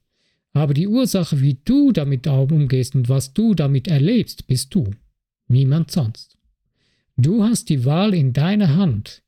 Aber 0.53 0.73
die 0.75 0.89
Ursache, 0.89 1.41
wie 1.41 1.59
du 1.65 1.93
damit 1.93 2.27
umgehst 2.27 2.95
und 2.95 3.09
was 3.09 3.33
du 3.33 3.55
damit 3.55 3.89
erlebst, 3.89 4.47
bist 4.47 4.75
du. 4.75 4.91
Niemand 5.49 5.91
sonst. 5.91 6.37
Du 7.17 7.45
hast 7.45 7.69
die 7.69 7.85
Wahl 7.85 8.15
in 8.15 8.33
deiner 8.33 8.77
Hand, 8.77 9.23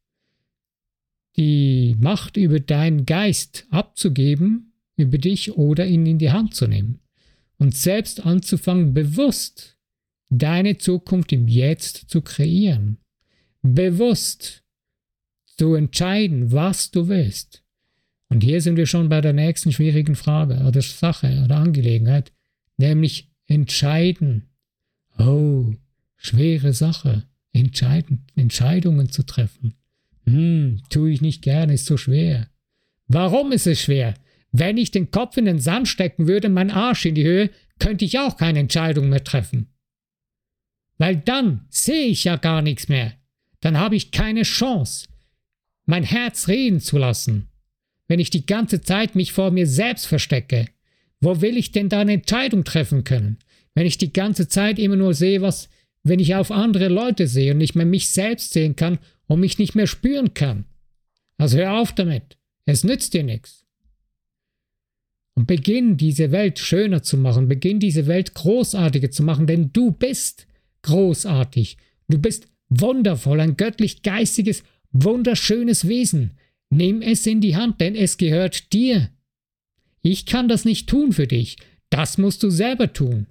die 1.38 1.96
Macht 2.00 2.36
über 2.36 2.60
deinen 2.60 3.06
Geist 3.06 3.66
abzugeben, 3.70 4.72
über 4.96 5.18
dich 5.18 5.52
oder 5.52 5.86
ihn 5.86 6.04
in 6.04 6.18
die 6.18 6.32
Hand 6.32 6.54
zu 6.54 6.66
nehmen. 6.66 7.00
Und 7.56 7.74
selbst 7.74 8.26
anzufangen, 8.26 8.92
bewusst 8.92 9.78
deine 10.28 10.78
Zukunft 10.78 11.32
im 11.32 11.48
Jetzt 11.48 12.10
zu 12.10 12.20
kreieren. 12.22 12.98
Bewusst 13.62 14.64
zu 15.56 15.74
entscheiden, 15.74 16.52
was 16.52 16.90
du 16.90 17.08
willst. 17.08 17.64
Und 18.28 18.42
hier 18.42 18.60
sind 18.60 18.76
wir 18.76 18.86
schon 18.86 19.08
bei 19.08 19.20
der 19.20 19.32
nächsten 19.32 19.72
schwierigen 19.72 20.16
Frage 20.16 20.64
oder 20.66 20.82
Sache 20.82 21.42
oder 21.44 21.56
Angelegenheit, 21.56 22.32
nämlich 22.76 23.30
entscheiden. 23.46 24.50
Oh, 25.18 25.72
schwere 26.16 26.72
Sache, 26.72 27.24
entscheiden, 27.52 28.26
Entscheidungen 28.34 29.08
zu 29.10 29.24
treffen. 29.24 29.74
Hm, 30.32 30.82
tue 30.90 31.10
ich 31.10 31.20
nicht 31.20 31.42
gerne, 31.42 31.74
ist 31.74 31.86
so 31.86 31.96
schwer. 31.96 32.48
Warum 33.06 33.52
ist 33.52 33.66
es 33.66 33.80
schwer? 33.80 34.14
Wenn 34.52 34.76
ich 34.76 34.90
den 34.90 35.10
Kopf 35.10 35.36
in 35.36 35.44
den 35.44 35.58
Sand 35.58 35.88
stecken 35.88 36.26
würde, 36.26 36.48
mein 36.48 36.70
Arsch 36.70 37.04
in 37.04 37.14
die 37.14 37.24
Höhe, 37.24 37.50
könnte 37.78 38.04
ich 38.04 38.18
auch 38.18 38.36
keine 38.36 38.58
Entscheidung 38.60 39.08
mehr 39.08 39.24
treffen. 39.24 39.68
Weil 40.96 41.16
dann 41.16 41.66
sehe 41.68 42.06
ich 42.06 42.24
ja 42.24 42.36
gar 42.36 42.62
nichts 42.62 42.88
mehr. 42.88 43.12
Dann 43.60 43.78
habe 43.78 43.96
ich 43.96 44.10
keine 44.10 44.42
Chance, 44.42 45.06
mein 45.84 46.04
Herz 46.04 46.48
reden 46.48 46.80
zu 46.80 46.98
lassen 46.98 47.48
wenn 48.08 48.18
ich 48.18 48.30
die 48.30 48.46
ganze 48.46 48.80
Zeit 48.80 49.14
mich 49.14 49.32
vor 49.32 49.50
mir 49.52 49.66
selbst 49.66 50.06
verstecke? 50.06 50.66
Wo 51.20 51.40
will 51.40 51.56
ich 51.56 51.72
denn 51.72 51.88
da 51.88 52.00
eine 52.00 52.14
Entscheidung 52.14 52.64
treffen 52.64 53.04
können? 53.04 53.38
Wenn 53.74 53.86
ich 53.86 53.98
die 53.98 54.12
ganze 54.12 54.48
Zeit 54.48 54.78
immer 54.78 54.96
nur 54.96 55.14
sehe, 55.14 55.42
was, 55.42 55.68
wenn 56.02 56.20
ich 56.20 56.34
auf 56.34 56.50
andere 56.50 56.88
Leute 56.88 57.26
sehe 57.26 57.52
und 57.52 57.58
nicht 57.58 57.74
mehr 57.74 57.86
mich 57.86 58.08
selbst 58.08 58.52
sehen 58.52 58.76
kann 58.76 58.98
und 59.26 59.40
mich 59.40 59.58
nicht 59.58 59.74
mehr 59.74 59.86
spüren 59.86 60.34
kann. 60.34 60.64
Also 61.36 61.58
hör 61.58 61.74
auf 61.74 61.94
damit. 61.94 62.36
Es 62.64 62.84
nützt 62.84 63.14
dir 63.14 63.22
nichts. 63.22 63.64
Und 65.34 65.46
beginn 65.46 65.96
diese 65.96 66.32
Welt 66.32 66.58
schöner 66.58 67.02
zu 67.02 67.16
machen, 67.16 67.48
beginn 67.48 67.78
diese 67.78 68.06
Welt 68.06 68.34
großartiger 68.34 69.10
zu 69.10 69.22
machen, 69.22 69.46
denn 69.46 69.72
du 69.72 69.92
bist 69.92 70.48
großartig. 70.82 71.76
Du 72.08 72.18
bist 72.18 72.48
wundervoll, 72.68 73.40
ein 73.40 73.56
göttlich 73.56 74.02
geistiges, 74.02 74.64
wunderschönes 74.90 75.86
Wesen. 75.86 76.32
Nimm 76.70 77.02
es 77.02 77.26
in 77.26 77.40
die 77.40 77.56
Hand, 77.56 77.80
denn 77.80 77.94
es 77.94 78.16
gehört 78.16 78.72
dir. 78.72 79.10
Ich 80.02 80.26
kann 80.26 80.48
das 80.48 80.64
nicht 80.64 80.88
tun 80.88 81.12
für 81.12 81.26
dich. 81.26 81.56
Das 81.90 82.18
musst 82.18 82.42
du 82.42 82.50
selber 82.50 82.92
tun. 82.92 83.26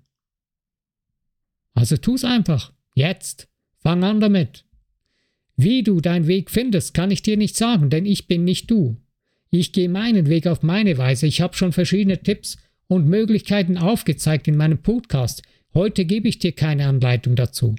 Also 1.78 1.96
tu's 1.96 2.24
einfach. 2.24 2.74
Jetzt. 2.96 3.48
Fang 3.84 4.04
an 4.04 4.20
damit. 4.20 4.66
Wie 5.58 5.84
du 5.84 6.02
deinen 6.02 6.26
Weg 6.26 6.50
findest, 6.50 6.96
kann 6.96 7.12
ich 7.12 7.22
dir 7.22 7.38
nicht 7.38 7.56
sagen, 7.56 7.92
denn 7.92 8.08
ich 8.08 8.28
bin 8.28 8.44
nicht 8.46 8.72
du. 8.72 8.98
Ich 9.52 9.74
gehe 9.74 9.88
meinen 9.88 10.28
Weg 10.28 10.48
auf 10.48 10.64
meine 10.64 10.98
Weise. 10.98 11.28
Ich 11.28 11.40
habe 11.40 11.56
schon 11.56 11.74
verschiedene 11.74 12.24
Tipps 12.24 12.58
und 12.88 13.08
Möglichkeiten 13.08 13.78
aufgezeigt 13.78 14.48
in 14.48 14.58
meinem 14.58 14.82
Podcast. 14.82 15.44
Heute 15.76 16.06
gebe 16.06 16.28
ich 16.28 16.40
dir 16.40 16.52
keine 16.52 16.88
Anleitung 16.88 17.36
dazu. 17.36 17.76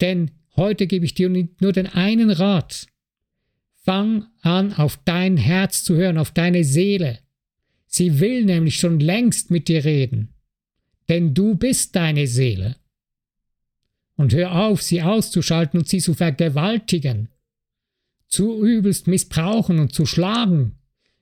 Denn 0.00 0.30
heute 0.56 0.86
gebe 0.86 1.04
ich 1.04 1.12
dir 1.12 1.28
nur 1.28 1.72
den 1.74 1.86
einen 1.86 2.30
Rat. 2.30 2.86
Fang 3.74 4.24
an, 4.40 4.72
auf 4.72 4.98
dein 5.04 5.36
Herz 5.36 5.84
zu 5.84 5.96
hören, 5.96 6.16
auf 6.16 6.30
deine 6.30 6.64
Seele. 6.64 7.18
Sie 7.86 8.20
will 8.20 8.46
nämlich 8.46 8.76
schon 8.76 9.00
längst 9.00 9.50
mit 9.50 9.68
dir 9.68 9.84
reden. 9.84 10.32
Denn 11.10 11.34
du 11.34 11.56
bist 11.56 11.94
deine 11.94 12.26
Seele. 12.26 12.76
Und 14.16 14.32
hör 14.32 14.52
auf, 14.52 14.82
sie 14.82 15.02
auszuschalten 15.02 15.80
und 15.80 15.88
sie 15.88 15.98
zu 15.98 16.14
vergewaltigen, 16.14 17.28
zu 18.28 18.64
übelst 18.64 19.06
missbrauchen 19.06 19.78
und 19.78 19.92
zu 19.92 20.06
schlagen 20.06 20.78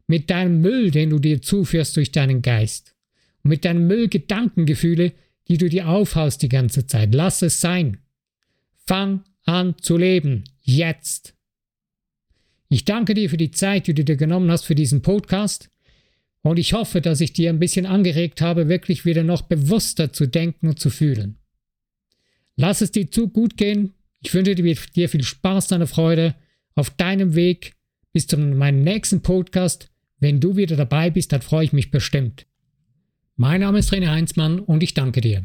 mit 0.06 0.30
deinem 0.30 0.60
Müll, 0.60 0.90
den 0.90 1.10
du 1.10 1.18
dir 1.18 1.40
zuführst 1.40 1.96
durch 1.96 2.12
deinen 2.12 2.42
Geist 2.42 2.94
und 3.42 3.48
mit 3.48 3.64
deinem 3.64 3.86
Müll 3.86 4.08
Gedankengefühle, 4.08 5.12
die 5.48 5.58
du 5.58 5.68
dir 5.68 5.88
aufhaust 5.88 6.42
die 6.42 6.48
ganze 6.48 6.86
Zeit. 6.86 7.14
Lass 7.14 7.42
es 7.42 7.60
sein. 7.60 7.98
Fang 8.86 9.24
an 9.44 9.76
zu 9.80 9.96
leben. 9.96 10.44
Jetzt. 10.60 11.34
Ich 12.68 12.84
danke 12.84 13.14
dir 13.14 13.28
für 13.28 13.36
die 13.36 13.50
Zeit, 13.50 13.86
die 13.86 13.94
du 13.94 14.04
dir 14.04 14.16
genommen 14.16 14.50
hast 14.50 14.64
für 14.64 14.74
diesen 14.74 15.02
Podcast. 15.02 15.68
Und 16.42 16.58
ich 16.58 16.72
hoffe, 16.72 17.00
dass 17.00 17.20
ich 17.20 17.32
dir 17.32 17.50
ein 17.50 17.58
bisschen 17.58 17.86
angeregt 17.86 18.40
habe, 18.40 18.68
wirklich 18.68 19.04
wieder 19.04 19.22
noch 19.22 19.42
bewusster 19.42 20.12
zu 20.12 20.26
denken 20.26 20.68
und 20.68 20.80
zu 20.80 20.90
fühlen. 20.90 21.38
Lass 22.62 22.80
es 22.80 22.92
dir 22.92 23.10
zu 23.10 23.26
gut 23.26 23.56
gehen. 23.56 23.92
Ich 24.22 24.32
wünsche 24.32 24.54
dir 24.54 25.08
viel 25.08 25.24
Spaß, 25.24 25.66
deine 25.66 25.88
Freude 25.88 26.36
auf 26.76 26.90
deinem 26.90 27.34
Weg 27.34 27.74
bis 28.12 28.28
zu 28.28 28.38
meinem 28.38 28.84
nächsten 28.84 29.20
Podcast. 29.20 29.90
Wenn 30.20 30.38
du 30.38 30.54
wieder 30.54 30.76
dabei 30.76 31.10
bist, 31.10 31.32
dann 31.32 31.42
freue 31.42 31.64
ich 31.64 31.72
mich 31.72 31.90
bestimmt. 31.90 32.46
Mein 33.34 33.62
Name 33.62 33.80
ist 33.80 33.92
René 33.92 34.12
Heinzmann 34.12 34.60
und 34.60 34.84
ich 34.84 34.94
danke 34.94 35.20
dir. 35.20 35.44